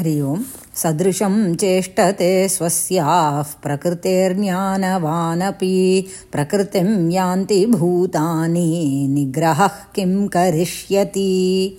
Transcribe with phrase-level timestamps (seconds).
[0.00, 0.42] हरि ओम्
[0.74, 11.76] सदृशं चेष्टते स्वस्याः प्रकृतेर्ज्ञानवानपि। प्रकृतिं यान्ति भूतानि निग्रहः किं करिष्यति?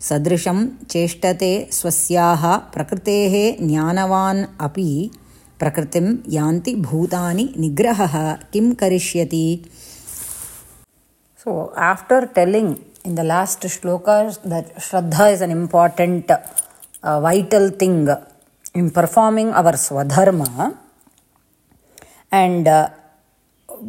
[0.00, 5.10] सदृशं चेष्टते स्वस्याः प्रकृतेः ज्ञानवान् अपि।
[5.58, 9.64] प्रकृतिं यान्ति भूतानि निग्रहः किं करिष्यति?
[11.46, 12.74] So, after telling
[13.08, 16.32] in the last shloka that Shraddha is an important,
[17.04, 18.08] uh, vital thing
[18.74, 20.76] in performing our Swadharma,
[22.32, 22.88] and uh,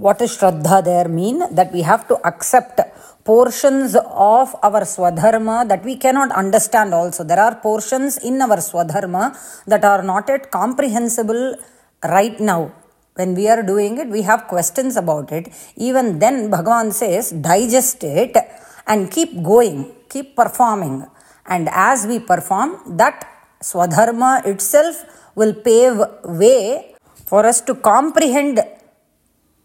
[0.04, 1.40] what Shraddha there mean?
[1.56, 2.80] That we have to accept
[3.24, 7.24] portions of our Swadharma that we cannot understand also.
[7.24, 9.24] There are portions in our Swadharma
[9.66, 11.56] that are not yet comprehensible
[12.04, 12.72] right now
[13.16, 15.48] when we are doing it, we have questions about it.
[15.78, 18.36] Even then, Bhagavan says, digest it
[18.86, 21.06] and keep going, keep performing.
[21.48, 23.28] And as we perform, that
[23.62, 25.04] Swadharma itself
[25.36, 26.96] will pave way
[27.26, 28.60] for us to comprehend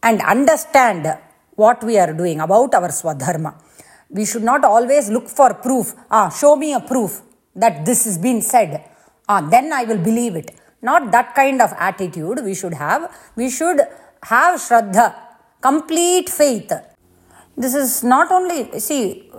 [0.03, 1.19] and understand
[1.55, 3.55] what we are doing about our Swadharma.
[4.11, 5.95] We should not always look for proof.
[6.11, 7.23] Ah, show me a proof
[7.55, 8.85] that this has been said.
[9.29, 10.51] Ah, then I will believe it.
[10.83, 13.15] Not that kind of attitude we should have.
[13.37, 13.81] We should
[14.23, 15.15] have Shraddha,
[15.61, 16.73] complete faith.
[17.57, 19.31] This is not only, see,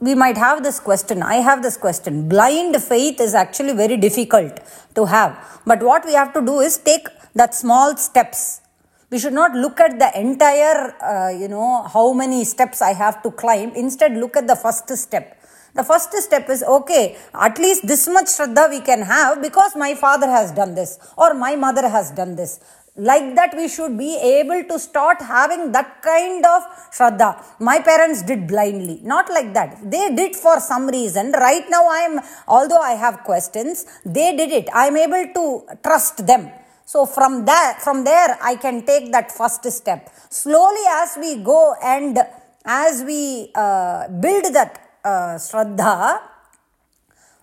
[0.00, 1.22] we might have this question.
[1.22, 2.28] I have this question.
[2.28, 4.60] Blind faith is actually very difficult
[4.94, 5.60] to have.
[5.64, 8.62] But what we have to do is take that small steps.
[9.10, 13.22] We should not look at the entire, uh, you know, how many steps I have
[13.22, 13.70] to climb.
[13.74, 15.38] Instead, look at the first step.
[15.74, 19.94] The first step is okay, at least this much Shraddha we can have because my
[19.94, 22.58] father has done this or my mother has done this.
[22.98, 27.44] Like that, we should be able to start having that kind of Shraddha.
[27.60, 29.78] My parents did blindly, not like that.
[29.88, 31.30] They did for some reason.
[31.30, 34.68] Right now, I am, although I have questions, they did it.
[34.74, 36.50] I am able to trust them.
[36.84, 40.10] So from that, from there, I can take that first step.
[40.30, 42.18] Slowly, as we go and
[42.64, 46.20] as we uh, build that uh, Shraddha,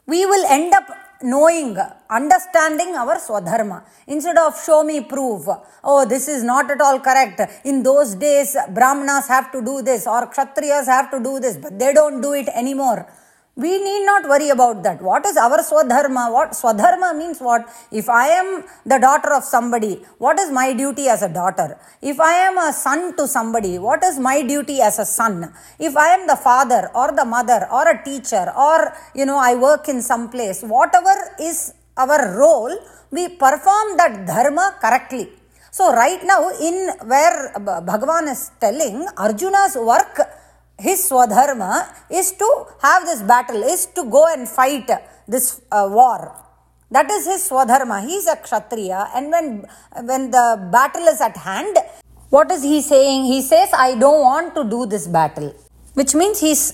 [0.05, 1.77] we will end up knowing,
[2.09, 3.83] understanding our Swadharma.
[4.07, 5.47] Instead of show me proof,
[5.83, 7.41] oh, this is not at all correct.
[7.65, 11.77] In those days, Brahmanas have to do this or Kshatriyas have to do this, but
[11.77, 13.07] they don't do it anymore.
[13.57, 15.01] We need not worry about that.
[15.01, 16.29] What is our Swadharma?
[16.29, 17.63] What Swadharma means what?
[17.89, 21.79] If I am the daughter of somebody, what is my duty as a daughter?
[22.01, 25.53] If I am a son to somebody, what is my duty as a son?
[25.79, 29.55] If I am the father or the mother or a teacher or, you know, I
[29.55, 32.77] work in some place, whatever is our role,
[33.11, 35.29] we perform that dharma correctly.
[35.71, 40.19] So right now, in where Bhagavan is telling Arjuna's work
[40.77, 44.89] his swadharma is to have this battle, is to go and fight
[45.27, 46.35] this uh, war.
[46.91, 48.05] That is his swadharma.
[48.05, 49.65] He is a kshatriya, and when
[50.03, 51.77] when the battle is at hand,
[52.29, 53.25] what is he saying?
[53.25, 55.53] He says, "I don't want to do this battle,"
[55.93, 56.73] which means he's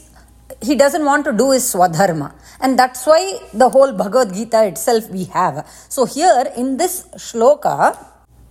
[0.61, 5.09] he doesn't want to do his swadharma, and that's why the whole Bhagavad Gita itself
[5.09, 5.65] we have.
[5.89, 7.97] So here in this shloka,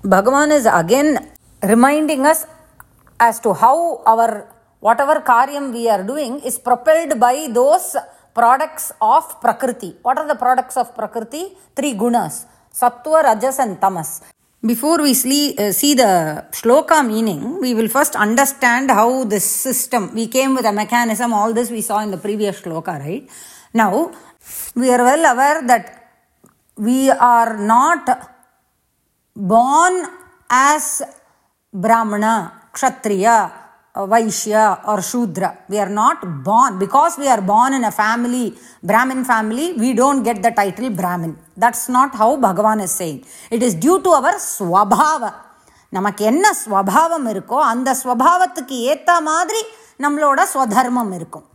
[0.03, 1.29] Bhagavan is again
[1.63, 2.47] reminding us
[3.19, 4.49] as to how our
[4.81, 7.97] whatever karyam we are doing is propelled by those
[8.35, 9.97] products of prakriti.
[10.03, 11.45] What are the products of prakriti?
[11.77, 14.23] Three gunas sattva, rajas, and tamas.
[14.65, 20.15] Before we see, uh, see the shloka meaning, we will first understand how this system,
[20.15, 23.29] we came with a mechanism, all this we saw in the previous shloka, right?
[23.73, 24.13] Now,
[24.75, 25.85] we are well aware that
[26.77, 28.33] we are not
[29.35, 30.07] born
[30.51, 31.03] as
[31.73, 33.53] Brahmana, Kshatriya,
[34.12, 35.50] Vaishya or Shudra.
[35.70, 38.46] We are not born, because we are born in a family,
[38.84, 41.38] Brahmin family, we don't get the title Brahmin.
[41.56, 43.20] That's not how Bhagavan is saying.
[43.50, 45.32] It is due to our swabhava.
[45.96, 49.62] நமக்கு என்ன ஸ்வபாவம் இருக்கோ அந்த ஸ்வபாவத்துக்கு ஏற்ற மாதிரி
[50.04, 51.46] நம்மளோட ஸ்வதர்மம் இருக்கும்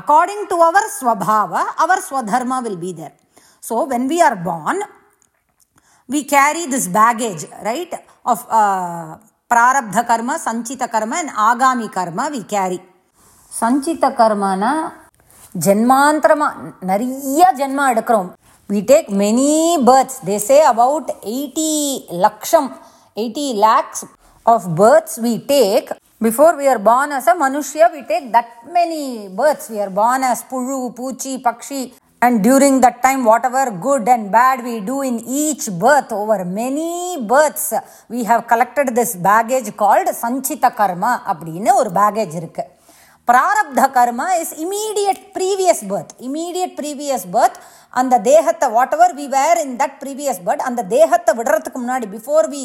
[0.00, 1.52] according to our ஸ்வபாவ
[1.84, 3.14] our swadharma will be there
[3.68, 4.82] so when we are born
[6.08, 7.92] we carry this baggage, right,
[8.32, 8.38] of
[9.46, 12.80] uh, prarabdha karma, sanchita karma, and agami karma we carry.
[13.52, 14.70] சஞ்சித கர்மனா
[15.54, 16.46] ஜென்மாந்திரமா
[16.90, 18.28] நிறைய ஜென்மா எடுக்கிறோம்
[18.70, 19.50] we take many
[19.88, 21.72] births they say about eighty
[22.24, 22.68] லக்ஷம்
[23.16, 24.04] eighty lakhs
[24.46, 25.90] of births we take
[26.20, 29.02] before we are born as a Manushya we take that many
[29.40, 31.82] births we are born as புழு பூச்சி பக்ஷி
[32.21, 37.17] And during that time, whatever good and bad we do in each birth, over many
[37.23, 37.73] births,
[38.09, 42.65] we have collected this baggage called Sanchita Karma அப்படின்னு ஒரு baggage இருக்கு.
[43.27, 47.57] Prarabdha karma is immediate previous birth immediate previous birth
[47.93, 48.67] அந்த தேகத்தை
[48.97, 52.63] whatever we were in that previous birth அந்த தேகத்தை விடுறதுக்கு முன்னாடி before we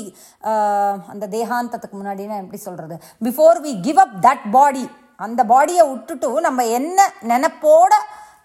[0.50, 4.84] uh, அந்த தேகாந்தத்துக்கு முன்னாடினா எப்படி சொல்கிறது before we give up that body
[5.18, 7.00] அந்த பாடியை விட்டுட்டு நம்ம என்ன
[7.32, 7.94] நினப்போட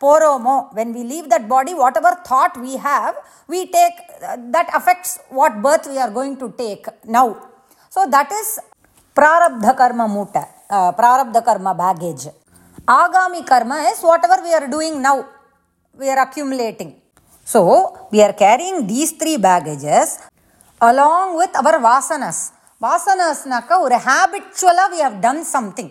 [0.03, 3.15] போகிறோமோ when we leave that body what ever thought we have
[3.49, 3.99] we take
[4.56, 6.87] that affects what birth we are going to take
[7.19, 7.33] now
[7.93, 8.55] so that is
[9.17, 10.44] பிராரப்த கர்ம மூட்டை
[11.00, 12.27] பிராரப்த கர்ம பேகேஜ்
[12.89, 15.23] ஆகாமி கர்ம is what ever we are doing now
[15.99, 16.91] we are accumulating.
[17.47, 17.61] So,
[18.11, 20.19] we are carrying these three baggages
[20.81, 22.41] along with our vasanas.
[22.81, 25.91] வாசனஸ்னாக்கா ஒரு ஹேபிச்சுவலாக we have done something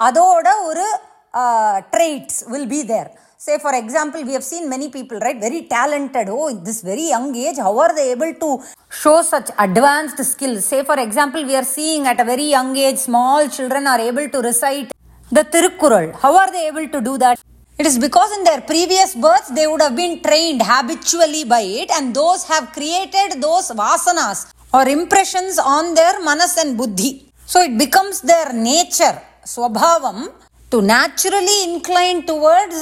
[0.00, 0.86] அதோட ஒரு
[1.35, 3.11] uh, traits will be there.
[3.45, 6.27] Say for example we have seen many people right very talented.
[6.29, 8.49] Oh in this very young age how are they able to
[8.89, 10.65] show such advanced skills?
[10.65, 14.29] Say for example we are seeing at a very young age small children are able
[14.29, 14.91] to recite
[15.37, 17.39] the tirukkural how are they able to do that?
[17.77, 21.91] It is because in their previous births they would have been trained habitually by it
[21.91, 27.11] and those have created those vasanas or impressions on their manas and buddhi.
[27.45, 29.21] So it becomes their nature
[29.53, 30.31] swabhavam
[30.74, 32.78] to naturally incline towards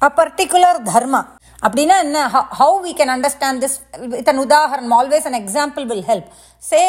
[0.00, 1.22] a particular dharma
[1.62, 2.18] அப்படின்னா என்ன
[2.58, 3.76] how we can understand this
[4.12, 6.28] with an உதாரணம் always an example will help
[6.62, 6.80] say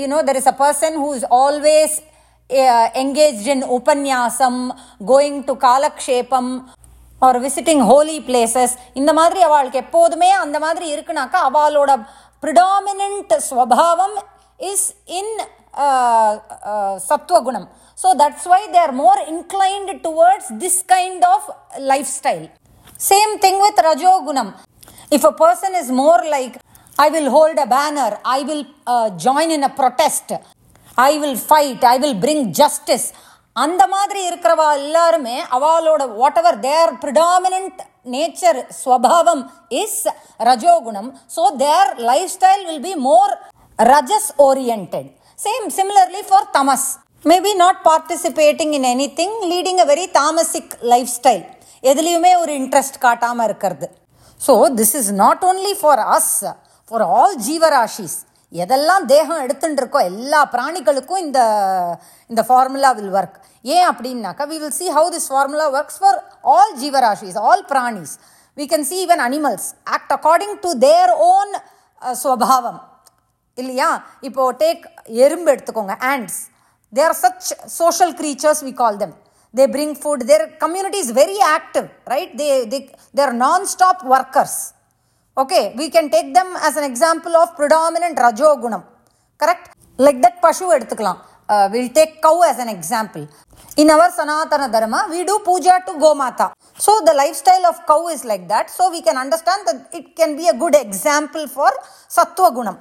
[0.00, 1.96] you know there is a person who is always
[3.02, 4.54] engaged in upanyasam
[5.10, 6.46] going to kalakshepam
[7.22, 11.92] or visiting holy places இந்த மாதிரி அவளுக்கு எப்போதுமே அந்த மாதிரி இருக்குனாக்கா அவளோட
[12.42, 14.16] predominant ஸ்வபாவம்
[14.72, 14.86] is
[15.20, 15.34] in
[17.06, 17.66] சத்வகுணம்
[17.98, 21.48] so that's why they are more inclined towards this kind of
[21.90, 22.46] life style
[23.02, 24.52] same thing with ரஜோகுணம்
[25.12, 26.56] if a person is more like
[26.96, 28.64] I will hold a banner I will
[29.24, 30.34] join in a protest
[30.98, 33.06] I will fight I will bring justice
[33.56, 37.80] அந்த மாதிரி இருக்கிறவா எல்லாருமே அவளோட whatever their predominant
[38.14, 39.42] nature ஸ்வபாவம்
[39.74, 40.00] is
[40.48, 43.32] ரஜோகுணம் so their life style will be more
[43.78, 46.88] ரஜஸ் oriented same similarly for தமஸ்
[47.27, 51.41] maybe not participating in any thing leading a very தாமசிக் life style
[51.91, 53.87] எதுலேயுமே ஒரு interest காட்டாமல் இருக்கிறது.
[54.39, 56.29] So this is not only for as
[56.91, 58.15] for all ஜீவராஷிஸ்
[58.51, 61.39] எதெல்லாம் தேகம் எடுத்துட்டு இருக்கோ எல்லா பிராணிகளுக்கும் இந்த
[62.29, 63.37] இந்த ஃபார்முலா வில் ஒர்க்
[63.75, 66.19] ஏன் அப்படின்னாக்கா we will see how this formula works for
[66.53, 68.13] all ஜீவராஷிஸ் all பிராணிஸ்.
[68.57, 69.67] We can see even animals
[69.97, 71.51] act according to their own
[72.21, 72.79] ஸ்வபாவம்
[73.57, 73.89] இல்லையா?
[74.27, 74.83] இப்போது டேக்
[75.25, 76.39] எறும்பு எடுத்துக்கோங்க ants
[76.96, 77.50] they are such
[77.80, 79.14] social creatures we call them
[79.58, 82.80] they bring food their community is very active right they they
[83.16, 84.54] they are non-stop workers
[85.42, 88.82] okay we can take them as an example of predominant rajogunam
[89.40, 89.66] correct
[90.06, 91.20] like that pashu எடுத்துக்கலாம்
[91.52, 93.24] uh, we'll take cow as an example
[93.82, 96.46] in our sanatana dharma we do puja to gomata
[96.86, 100.32] so the lifestyle of cow is like that so we can understand that it can
[100.40, 101.70] be a good example for
[102.18, 102.78] sattva gunam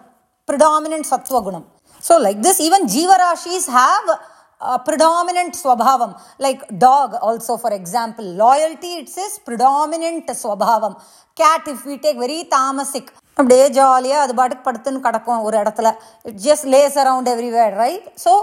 [0.49, 1.63] predominant sattva gunam
[2.03, 6.11] so like this even jivarashis have uh, predominant swabhavam
[6.45, 10.95] like dog also for example loyalty it says predominant swabhavam
[11.37, 15.87] cat if we take very tamasic அப்படியே ஜாலியாக அது பாட்டுக்கு படுத்துன்னு கிடக்கும் ஒரு இடத்துல
[16.29, 18.33] it just lays around everywhere right so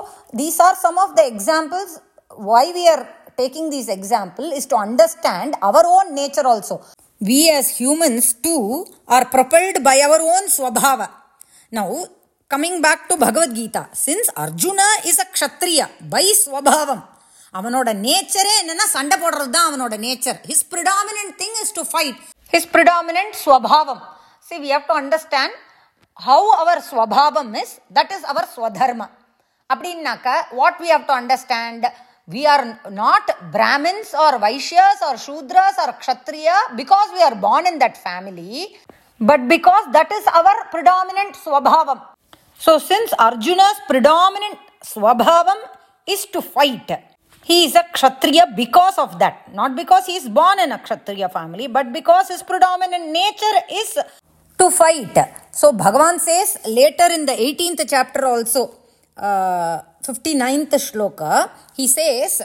[0.41, 1.93] these are some of the examples
[2.49, 3.03] why we are
[3.41, 6.77] taking these example is to understand our own nature also
[7.29, 8.65] we as humans too
[9.15, 11.07] are propelled by our own swabhava
[11.73, 11.89] now
[12.51, 17.01] coming back to bhagavad gita since arjuna is a kshatriya by swabhavam
[17.55, 22.19] அவனோட நேச்சரே என்னன்னா சண்டை போடுறது தான் அவனோட nature his predominant thing is to fight
[22.53, 24.03] his predominant ஸ்வபாவம்
[24.49, 25.57] see we have to understand
[26.17, 29.09] how our ஸ்வபாவம் is that is our ஸ்வதர்ம
[29.71, 30.29] அப்படின்னாக்க
[30.61, 31.89] what we have to understand
[32.29, 32.65] we are
[32.99, 38.53] not brahmins or vaishyas or shudras or kshatriya because we are born in that family
[39.21, 41.99] but because that is our predominant swabhavam
[42.58, 44.58] so since arjuna's predominant
[44.92, 45.60] swabhavam
[46.08, 46.90] is to fight
[47.50, 49.54] he is a kshatriya because of that.
[49.54, 54.00] Not because he is born in a kshatriya family but because his predominant nature is
[54.58, 55.16] to fight.
[55.52, 58.74] So bhagavan says later in the 18th chapter also
[59.16, 62.42] uh, 59th shloka, he says,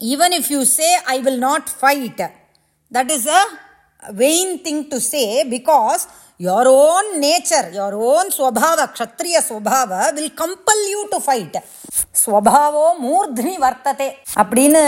[0.00, 2.20] even if you say, I will not fight,
[2.90, 3.42] that is a
[4.12, 6.08] vain thing to say because
[6.40, 11.56] your own nature, your own swabhava, kshatriya swabhava will compel you to fight.
[12.20, 14.06] ஸ்வபாவோ மூர்த்னி வர்த்ததே
[14.40, 14.82] அப்படின்னு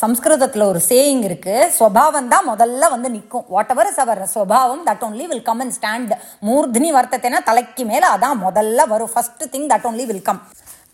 [0.00, 5.04] சம்ஸ்கிருதத்தில் ஒரு saying இருக்கு ஸ்வபாவம் தான் முதல்ல வந்து நிற்கும் whatever is our ஸ்வபாவம் that
[5.06, 6.12] only will come and stand
[6.48, 10.42] மூர்த்னி வர்த்தத்தைனா தலைக்கு மேலே அதான் முதல்ல வரும் first thing that only will come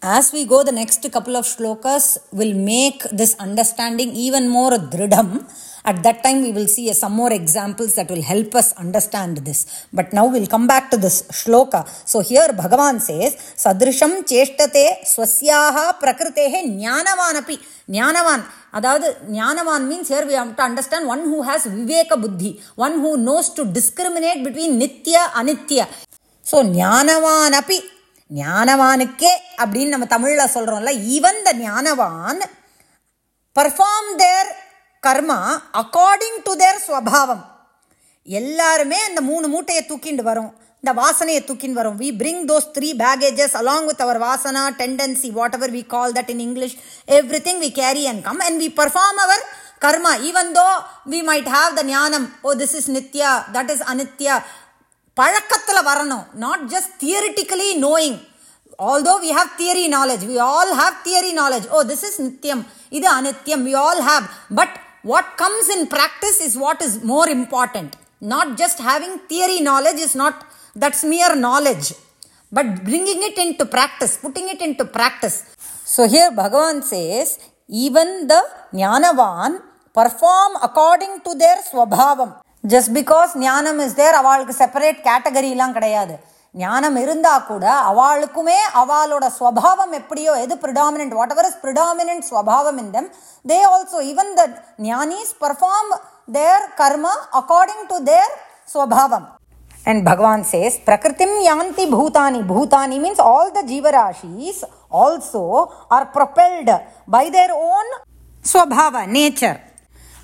[0.03, 5.29] As we go, the next couple of shlokas will make this understanding even more dridham.
[5.87, 9.39] At that time, we will see uh, some more examples that will help us understand
[9.39, 9.61] this.
[9.93, 11.81] But now we'll come back to this shloka.
[12.05, 13.33] So here Bhagavan says,
[13.65, 17.59] Sadrisham cheshtate swasyaha prakritehe jnanavanapi.
[17.89, 18.41] Jnanavan.
[18.79, 22.51] அதாவது ஞானவான் means here we have to understand one who has விவேக புத்தி
[22.85, 25.87] one who knows to discriminate between நித்ய அனித்ய
[26.47, 27.79] so ஞானவான் அப்பி
[28.31, 32.43] ஞானவானுக்கே அப்படின்னு நம்ம தமிழில் சொல்கிறோம்ல even the ஞானவான்
[33.57, 34.51] perform their
[35.03, 35.39] karma
[35.81, 37.43] according to their ஸ்வபாவம்.
[38.27, 40.53] எல்லாருமே அந்த மூணு மூட்டையை தூக்கிண்டு வரும்.
[40.81, 41.99] இந்த வாசனையை தூக்கின்னு வரும்.
[42.01, 46.43] We bring those three baggages along with our vasana tendency whatever we call that in
[46.47, 46.77] English
[47.47, 49.43] everything we carry and come and we perform our
[49.85, 50.69] karma even though
[51.13, 54.37] we might have the jnanam oh this is nitya that is anitya
[55.15, 56.25] பழக்கத்தில் வரணும்.
[56.45, 58.19] Not just theoretically knowing
[58.93, 62.65] although we have theory knowledge we all have theory knowledge oh this is nityam
[62.99, 63.63] இது அனித்யம்.
[63.69, 64.27] We all have
[64.59, 64.75] but
[65.12, 67.94] what comes in practice is what is more important
[68.34, 70.40] not just having theory knowledge is not
[70.76, 71.90] that's மியர் knowledge
[72.52, 75.36] but bringing it into practice, putting it into practice.
[75.86, 77.28] So here Bhagavan says,
[77.70, 78.42] even the
[78.74, 79.52] Jnanavan
[79.96, 82.32] perform according to their swabhavam.
[82.64, 86.16] Just because ஞானம் is there அவளுக்கு separate கேட்டகரிலாம் கிடையாது
[86.56, 93.10] ஞானம் இருந்தா கூட அவளுக்குமே அவளோட ஸ்வபாவம் எப்படியோ எது predominant whatever is predominant ஸ்வபாவம் in them
[93.52, 94.44] they also even the
[94.90, 95.94] Gnanis perform
[96.40, 98.34] their karma according to their
[98.74, 99.30] ஸ்வபாவம்
[99.86, 102.46] And Bhagavan says, Prakritim yanti bhutani.
[102.46, 104.58] Bhutani means all the jivarashis
[104.92, 105.42] also
[105.90, 106.70] are propelled
[107.08, 107.86] by their own
[108.46, 109.60] swabhava, nature.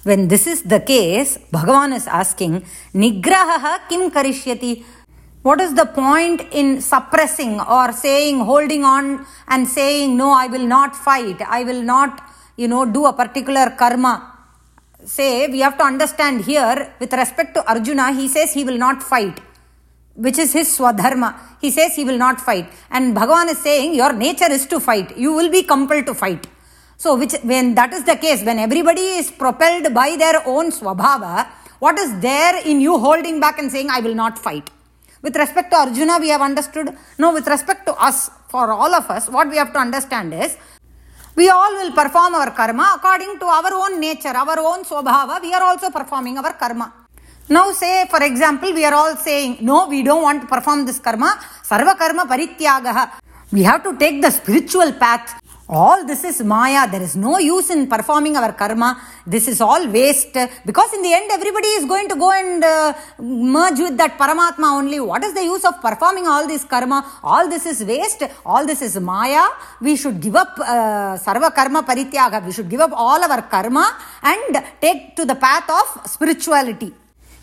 [0.06, 2.54] When this is the case, Bhagavan is asking,
[2.94, 4.72] Nigraha kim karishyati?
[5.43, 10.67] What is the point in suppressing or saying, holding on and saying, no, I will
[10.67, 12.23] not fight, I will not,
[12.57, 14.29] you know, do a particular karma?
[15.05, 19.03] Say, we have to understand here, with respect to Arjuna, he says he will not
[19.03, 19.41] fight
[20.15, 21.39] which is his swadharma.
[21.61, 22.69] He says he will not fight.
[22.91, 25.17] And Bhagavan is saying your nature is to fight.
[25.17, 26.47] You will be compelled to fight.
[26.97, 31.47] So which when that is the case, when everybody is propelled by their own swabhava,
[31.79, 34.71] what is there in you holding back and saying, I will not fight?
[35.23, 36.89] With respect to Arjuna, we have understood.
[37.17, 40.57] No, with respect to us, for all of us, what we have to understand is
[41.37, 45.41] we all will perform our karma according to our own nature, our own swabhava.
[45.41, 46.93] We are also performing our karma.
[47.49, 50.99] Now, say for example, we are all saying, No, we don't want to perform this
[50.99, 51.39] karma.
[51.63, 53.11] Sarva karma parityagaha.
[53.53, 55.41] We have to take the spiritual path.
[55.81, 56.87] All this is Maya.
[56.87, 59.01] There is no use in performing our karma.
[59.27, 60.37] This is all waste.
[60.67, 64.69] Because in the end, everybody is going to go and uh, merge with that Paramatma
[64.79, 65.01] only.
[65.01, 66.99] What is the use of performing all this karma?
[67.23, 68.23] All this is waste.
[68.45, 69.45] All this is Maya.
[69.81, 72.45] We should give up uh, Sarva karma parityaga.
[72.45, 76.93] We should give up all our karma and take to the path of spirituality.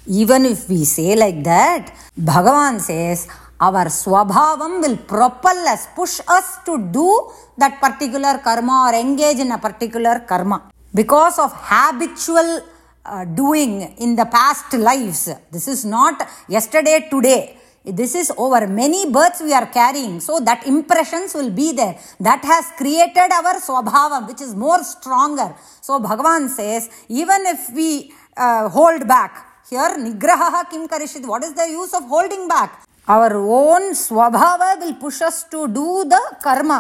[0.06, 3.28] Even if we say like that, Bhagavan says,
[3.60, 9.52] our swabhavam will propel us, push us to do that particular karma or engage in
[9.52, 10.72] a particular karma.
[10.94, 12.62] Because of habitual
[13.06, 15.30] uh, doing in the past lives.
[15.52, 17.58] This is not yesterday, today.
[17.84, 20.20] This is over many births we are carrying.
[20.20, 21.98] So that impressions will be there.
[22.20, 25.56] That has created our swabhava, which is more stronger.
[25.82, 31.28] So Bhagavan says, even if we uh, hold back, here, nigraha kim karishit.
[31.28, 32.89] What is the use of holding back?
[33.10, 36.80] Our own swabhava will push us to do the karma.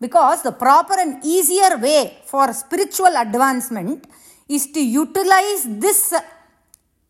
[0.00, 4.06] Because the proper and easier way for spiritual advancement
[4.48, 6.12] is to utilize this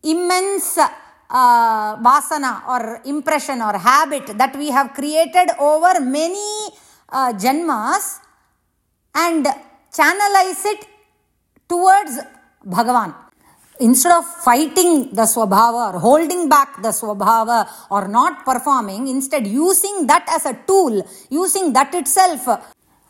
[0.02, 6.69] immense uh, vasana or impression or habit that we have created over many
[7.09, 8.19] uh, janmas
[9.14, 9.47] and
[9.90, 10.87] channelize it
[11.67, 12.19] towards
[12.67, 13.30] Bhagavan
[13.80, 20.08] instead of fighting the swabhava or holding back the swabhava or not performing, instead using
[20.08, 20.94] that as a tool,
[21.32, 22.44] using that itself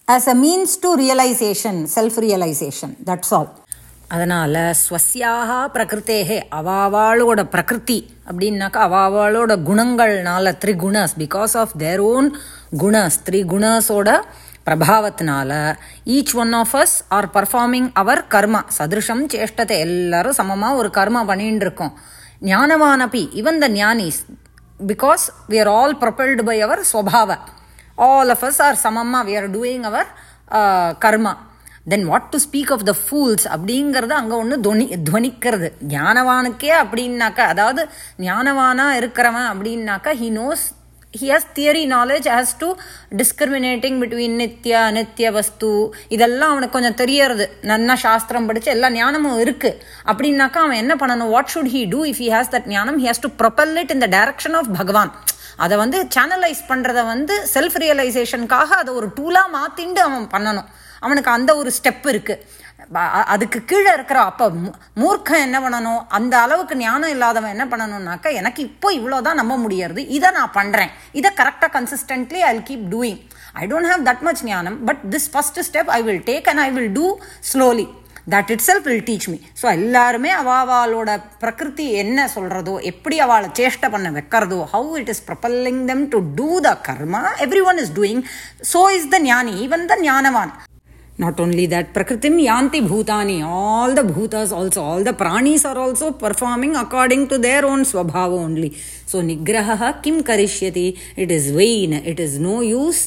[0.07, 2.95] as a means to realization, self realization.
[3.01, 3.47] That's all.
[4.09, 7.97] அதனால் ஸ்வசியாக பிரகிருத்தேகே அவாவாளோட பிரகிருதி
[8.29, 12.27] அப்படின்னாக்கா அவாவாளோட குணங்கள்னால three குணஸ் because of their own
[12.83, 14.09] குணஸ் three குணஸோட
[14.70, 15.52] பிரபாவத்தினால
[16.16, 21.66] each one of us are performing our karma சதிருஷம் சேஷ்டத்தை எல்லாரும் சமமாக ஒரு கர்மா பண்ணிட்டு
[21.66, 21.92] இருக்கோம்.
[22.50, 24.20] ஞானவானபி even the jnanis
[24.90, 27.38] because we are all propelled by our swabhava
[28.08, 30.08] all of us are சமமாக we are doing our
[31.04, 31.32] karma
[31.92, 37.84] then what to speak of the fools அப்படிங்கிறது அங்கே ஒன்று துவனி துவனிக்கிறது ஞானவானுக்கே அப்படின்னாக்கா அதாவது
[38.28, 40.64] ஞானவானா இருக்கிறவன் அப்படின்னாக்கா he knows
[41.18, 42.66] he has theory knowledge as to
[43.20, 45.70] discriminating between nitya anitya vastu
[46.08, 47.46] இதெல்லாம் அவனுக்கு கொஞ்சம் தெரியறது.
[47.62, 49.70] நன்னா சாஸ்திரம் படிச்சு எல்லா ஞானமும் இருக்கு.
[50.06, 51.32] அப்படின்னாக்கா அவன் என்ன பண்ணணும்?
[51.34, 53.04] What should he do if he has that jnanam?
[53.04, 55.12] He has to propel it in the direction of Bhagavan
[55.56, 60.68] அதை வந்து சேனலைஸ் பண்ணுறதை வந்து செல்ஃப் ரியலைசேஷனுக்காக அதை ஒரு டூலாக மாத்திண்டு அவன் பண்ணணும்.
[61.06, 62.40] அவனுக்கு அந்த ஒரு ஸ்டெப் இருக்குது
[63.32, 64.46] அதுக்கு கீழே இருக்கிற அப்போ
[65.02, 66.00] மூர்க்கம் என்ன பண்ணணும்?
[66.18, 70.02] அந்த அளவுக்கு ஞானம் இல்லாதவன் என்ன பண்ணணும்னாக்கா எனக்கு இப்போ இவ்வளோதான் நம்ப முடியறது.
[70.16, 73.20] இதை நான் பண்ணுறேன் இதை கரெக்டாக consistently I keep doing
[73.62, 76.68] I don't have that much jnanam but this first step I will take and I
[76.76, 77.06] will do
[77.50, 77.86] slowly
[78.34, 81.10] that itself will teach me so எல்லாருமே அவாவாலோட
[81.42, 86.48] பிரகிருதி என்ன சொல்கிறதோ எப்படி அவளை சேஷ்டை பண்ண வைக்கிறதோ how it is propelling them to do
[86.66, 88.24] the karma every one is doing
[88.72, 89.54] so is the ஞானி.
[89.66, 90.52] ஈவன் த ஞானவான்.
[91.24, 96.08] Not only that prakritim yanti bhutani all the bhutas also all the pranis are also
[96.24, 98.70] performing according to their own swabhava only
[99.12, 100.86] so nigraha kim karishyati
[101.24, 103.02] it is vain it is no use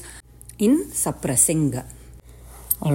[0.67, 1.65] in suppressing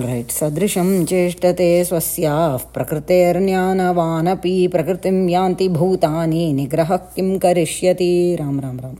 [0.06, 8.10] right sadrisham cheshtate swasyaः प्रकृतेर्ज्ञानवानपि प्रकृतिं यान्ति भूतानि निग्रहः किं करिष्यति
[8.40, 8.96] राम राम राम